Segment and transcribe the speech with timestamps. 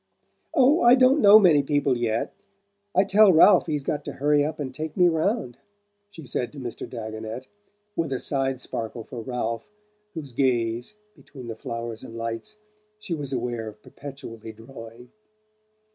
[0.55, 2.33] "Oh, I don't know many people yet
[2.95, 5.59] I tell Ralph he's got to hurry up and take me round,"
[6.09, 6.89] she said to Mr.
[6.89, 7.45] Dagonet,
[7.95, 9.69] with a side sparkle for Ralph,
[10.15, 12.57] whose gaze, between the flowers and lights,
[12.97, 15.11] she was aware of perpetually drawing.